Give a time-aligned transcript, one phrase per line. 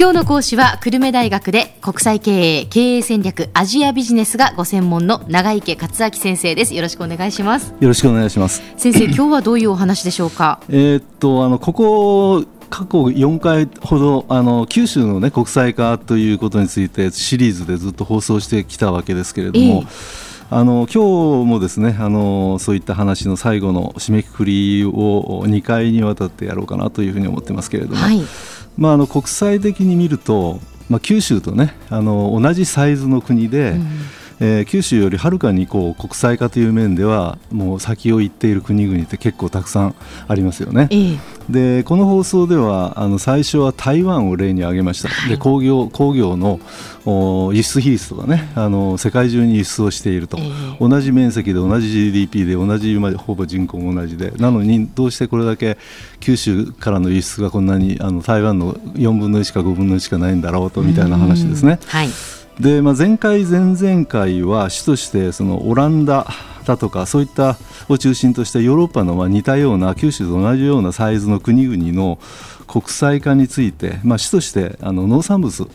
[0.00, 6.74] 今日の講師は久留米大学で国際経営経営戦略アジアビジネスがご専門の長池克明先生です。
[6.74, 7.74] よろしくお願いします。
[7.78, 8.62] よろしくお願いします。
[8.78, 10.58] 先生今日はどういうお話でしょうか？
[10.70, 28.20] えっとあのここ過去4回ほどあの九州の、ね、国際化ということについてシリーズでずっと放送してきたわけですけれども、えーあの今日もですねあのそういった話の最後の締めくくりを2回にわたってやろうかなというふうに思ってますけれども、はい、
[28.76, 33.86] まあ、あの国際的に見ると、まあ、九州とねあの同じサイズの国で、うん。
[34.40, 39.94] えー、九州よりはるかにこう国際化という面ではもう先を行っている国々って結構たくさん
[40.26, 40.88] ありますよね。
[40.90, 41.18] え
[41.50, 46.60] でこの放送ではあの最初は台湾を例に挙げました、はい、で工業工業の
[47.52, 54.30] 輸出比率とかねあの世界中に輸出をしていると、えー、同じ面積で同じ GDP で同じほぼ人口も同じで。
[54.32, 55.76] なのにどうしてこれだけ
[56.20, 61.78] 九州からの輸出がこんなにあの台湾の4分の1か5分の1しかないんだろうとみたいな話ですね。
[61.86, 62.08] はい
[62.60, 66.26] で、まあ、前回、前々回は主としてそのオランダ
[66.66, 67.56] だとかそういった
[67.88, 72.18] を中心としたヨーロッパのま似たような九州と同じようなサイズの国々の
[72.70, 75.68] 国際化について、まあ、主としてあの農産物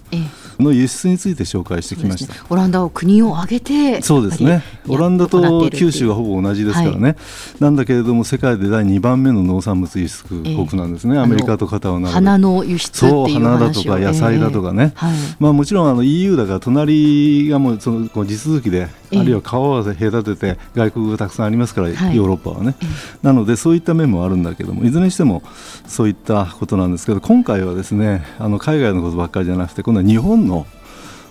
[0.60, 4.64] の輸出について紹介してきました、ね、オランダを国を挙げてそうですね。
[4.88, 7.16] オランダと九州がほぼ同じですからね、はい、
[7.60, 18.88] なんだけれども世界で第2番目の農産物輸出国なんですね、えー、アメリカと肩を並べ花の輸出そう花だとか野菜だとかね、えーはい、まあ、もちろんあの EU だから隣がもうそのこう地続きで、
[19.18, 22.76] あるいは川を隔てて外国がたくさんありますから、ヨーロッパはね、
[23.22, 25.44] なのでそういった面もあるんだけどもいずれにしても
[25.88, 30.66] そういったことなんですけど今回はですねあの海外のことばっかりじゃなくて今度は日本の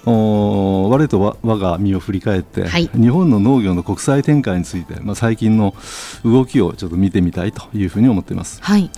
[0.06, 5.74] 我と我が身を振り返って、はい、日本の農業の国際展開について、まあ、最近の
[6.24, 8.62] 動きをちょっと見てみたいというふうに思っています。
[8.62, 8.90] はい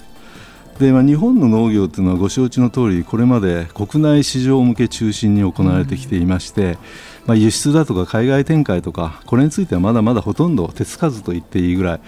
[0.78, 6.76] でまあ、日本の農業というのはご承知の通りこれまで国内市場向け中心に行われてきていまして、
[7.24, 12.00] まあ、輸出だとか海外展開とかこれについてはまだまだほとんど手つかずと言っていいぐらい、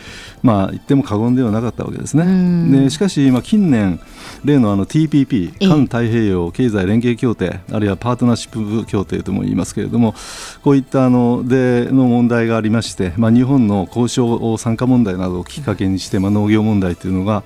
[0.43, 2.85] まあ、言っても過言ではなかったわけですね。
[2.85, 4.01] でしかし、まあ、近年
[4.45, 10.15] 例のあの TPP 環太平洋経済連携協定あるいはパートナーシップ協定とも言いますけれども
[10.63, 17.45] こういったあのでの問題がありまして、まあ、日本の交渉参加問題などをきっかけにして、まあ、農業問題というのが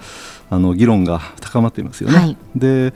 [0.52, 2.18] あの議論が高まっていますよね。
[2.18, 2.92] はい、で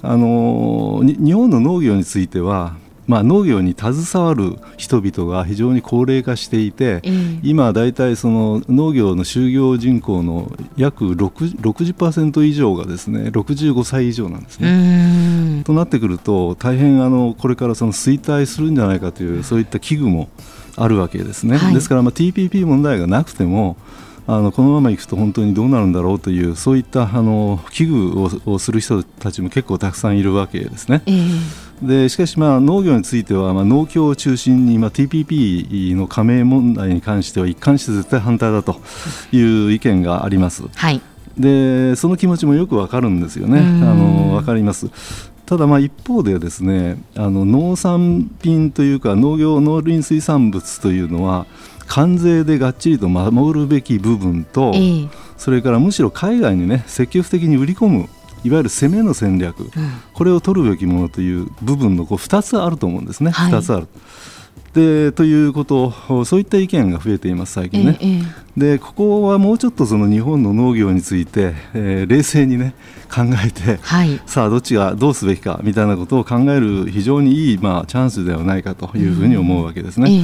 [0.00, 2.76] あの日本の農業については
[3.06, 15.64] まあ、農業に携わる人々が非常に高齢化していて、うん、今、大体その農業の就業人口の約60%以上がですね65歳以上なんですね。
[15.64, 20.28] となってくると大変あのこれからその衰退するんじゃないかというそういった危惧も
[20.76, 21.56] あるわけですね。
[21.56, 23.76] はい、ですから、まあ、TPP 問題がなくても
[24.32, 31.02] あのこのままいくと本当にどうなるんだろうというそういったあの危惧をする人たちも結構たくさんいるわけですね。
[31.06, 38.82] えーでしかし、まあ、農業については、まあ、農協を中心に、まあ、TPP の加盟問題に関しては一貫して絶対反対だと
[39.32, 40.64] いう意見があります。
[40.74, 41.00] はい、
[41.38, 43.60] でその気持ちもよくわかるんですよね。
[43.60, 43.62] あ
[43.94, 44.88] のわかります。
[45.50, 51.44] ただまあ一方でですねあの農産品というか農業農林水産物というのは
[51.88, 58.08] 関税でがっちりと守るべき部分と、えー、それからむしろ海外にね積極的に売り込む
[58.44, 59.70] いわゆる攻めの戦略、うん、
[60.14, 63.88] これを取るべきものという部分のこう2つあると思うんですね、はい、2つある。
[64.74, 65.92] でということ
[66.24, 67.98] そういった意見が増えています、最近ね。
[68.00, 68.06] え
[68.56, 72.74] え、でここはもうちょっとその日本の農業について、えー、冷静にね
[73.12, 80.22] 考えて、はい、さあどっちがどうすべきかみたいなことを考える非常にいい、まあ、チャンスではないかというふうに思うわけですね。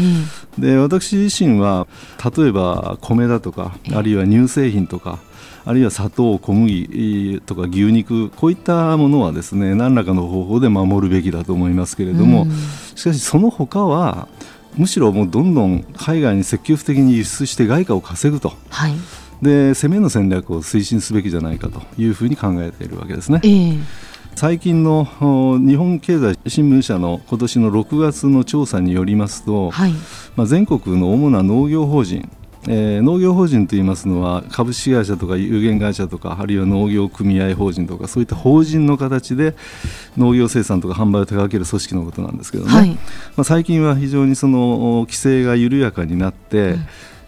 [0.59, 1.89] え、で私自身は
[2.37, 5.19] 例えば米だとかあるいは乳製品とか
[5.69, 12.47] あるいは砂糖、小麦とか牛肉こういったものはですね何らかの方法で守るべきだと思いますけれども、
[12.94, 14.28] しかしその他は
[14.77, 18.53] むしろもうどんどん海外に積極的に輸出して外貨を稼ぐと。
[18.71, 18.94] はい
[19.43, 23.41] で攻めの戦略を推進すべきじゃないかというふうに考えているわけですね。
[23.44, 23.83] えー
[24.39, 25.07] 最近の
[25.66, 29.95] 日本経済新聞社の今年の6月の調査によりますと、はい、
[30.36, 32.30] まあ、全国の主な農業法人
[32.68, 39.54] えー、農業法人といいますのは株式会社とか有限会社とかあるいは農業組合法人とかそういった法人の形で
[40.16, 42.98] 農業生産とか販売を手掛ける組織のことなんですけどね、はい、ま
[43.39, 46.86] あ、最近は非常にその規制が緩やかになって、うん、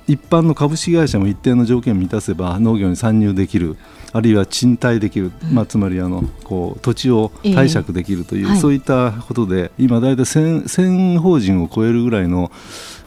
[0.08, 3.76] 一般の株式会社も一定の条件を満たせば農業に参入できる
[4.12, 12.50] あるいは賃貸できる、まあ、つまりあのこう土地を貸借できるという、そういったことで今大体 1000, 1000法人を超えるぐらいの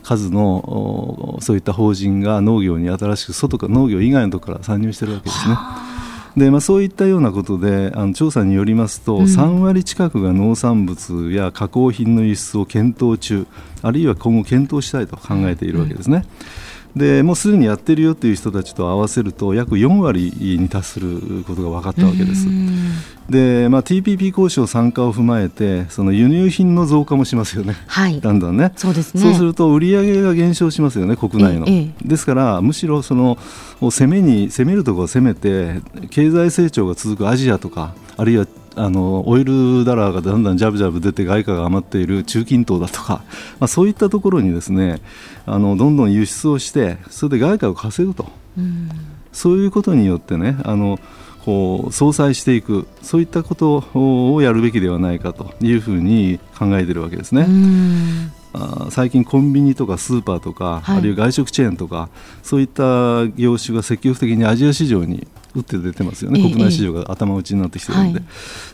[0.04, 5.56] 数のそういった法人が農業に新しく外か農業以外のところから参入しているわけですね。
[6.38, 13.46] でまあ、そういったようなことであの調査によりますと、うん、3割近くが農産物や加工品の輸出を検討中
[13.82, 16.24] あるいは今後検討したいと考えているわけですね。
[16.66, 22.48] うんでもうすでにやってるよという人たちと合わせると約4割に達することが分かったわけです。
[23.30, 28.74] で、まあ、TPP 交渉参加を踏まえてその輸入品の増加もしますよね、はい、だんだんね。
[28.76, 29.22] そうですね。
[29.22, 31.66] そうすると売り上げが減少しますよね国内の。
[31.68, 33.38] ええ、ですからむしろその
[33.80, 43.24] 攻めに攻めるところを攻めて経済成長が続くアジアとかあるいはあのオイルダラーがだんだんジャブジャブ出て外貨が余っている中近東だとか、
[43.60, 45.02] まあ、そういったところにですね
[45.46, 48.90] あのどんどん輸出をしてそれで外貨を稼ぐと、うん、
[49.32, 51.00] そういうことによってねあの
[51.46, 57.48] こう相殺していくそういったことをやるべきではないかというふうに考えているわけですね。
[58.54, 62.10] あ最近コンビニとかスーパーとか、はい、あるいは外食チェーンとか
[62.44, 68.30] そういった業種が積極的にアジア市場に打って出てますよね、国内市場が頭打ちになってきてるので、はい、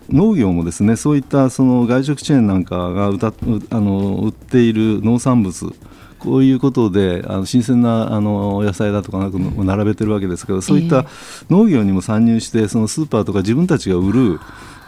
[0.09, 3.31] 農業もですねそういったその外食チェーンなんかが歌あ
[3.79, 5.73] の売っている農産物
[6.19, 11.05] こういうことであの新鮮なあの野菜だとかなんか並べてるわけですけどそういった
[11.49, 14.39] 農業にも参入してそのスーパーとか自分たちが売る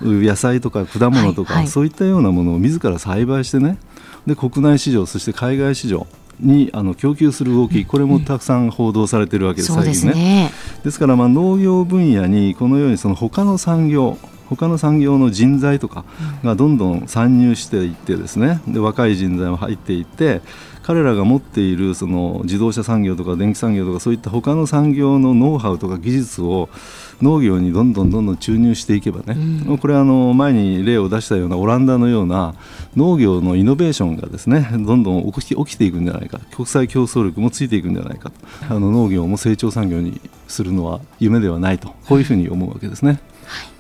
[0.02, 3.78] 野菜とか果物とか、はいはい、そういったようなものを自ら栽培してね
[4.26, 6.08] で国内市場そして海外市場
[6.40, 10.52] にあの供給する動き、これもたくさん報道されているわけです、最近ね。
[10.84, 14.18] ですから、まあ、農業分野にこのようにその他の産業
[14.50, 16.06] 他の産業の人材とか
[16.44, 20.42] がどんどん参入していってですねで若い人材も入っていって
[20.90, 26.68] 彼らが持っているその自動車産業とか電気産業とかそういった他の産業のノウハウとか技術を
[27.22, 29.36] 農業にどんどんどんどん注入していけばね、
[29.68, 32.56] うん、これはあの前に例を出したようなオランダのような
[32.96, 38.36] 農業のイノベーションがですねどんどん起き起きていくんじゃないか国際競争力もついていくんじゃないかと
[38.68, 43.20] あの農業も成長産業にするのは夢ではないとこういうふうに思うわけですね。
[43.46, 43.79] はい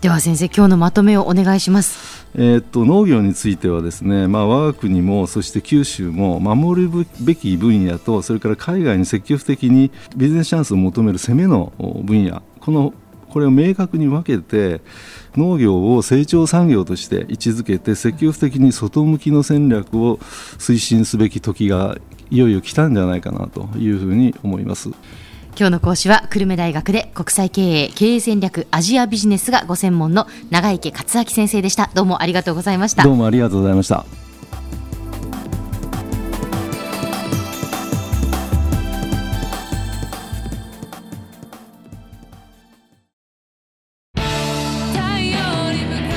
[0.00, 2.26] では先生今日のまとめをお願いします。
[2.34, 11.74] え、っと農業についてはですね、まあ、我が国もそして九州も守るべき分野とそれから海外に積極的にビジネスチャンスを求める攻めの
[12.04, 12.94] 分野この
[13.28, 14.80] これを明確に分けて
[15.36, 20.16] 農業を成長産業として位置づけて積極的に外向きの戦略を
[20.58, 21.98] 推進すべき時が
[22.30, 24.88] いよいよ来たんじゃないかなというふうに思います。
[25.58, 31.90] 今日の講師は久留米大学で国際経営経営戦略アジアビジネスがご専門の長池克明先生でした。
[31.94, 33.02] どうもありがとうございました。
[33.02, 34.06] どうもありがとうございました。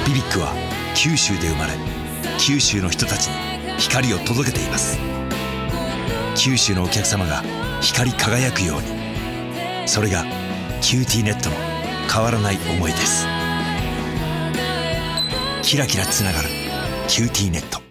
[0.07, 0.53] ビビックは
[0.95, 1.73] 九州で生まれ
[2.37, 3.33] 九州の人たちに
[3.77, 4.97] 光を届けています。
[6.37, 7.43] 九州のお客様が
[7.81, 9.02] 光り輝くように。
[9.85, 10.23] それが
[10.81, 11.55] QTnet の
[12.11, 13.25] 変わらない思いです。
[15.61, 16.49] キラキラつながる
[16.79, 17.82] 「QTnet」